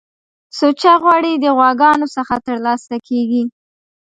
سوچه 0.57 0.93
غوړی 1.01 1.33
د 1.39 1.45
غواګانو 1.57 2.07
څخه 2.15 2.35
ترلاسه 2.47 2.95
کیږی 3.07 3.43